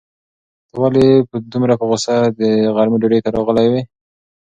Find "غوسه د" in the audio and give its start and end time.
1.89-2.41